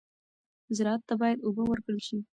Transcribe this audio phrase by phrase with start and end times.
[0.77, 2.17] زراعت ته باید اوبه ورکړل شي.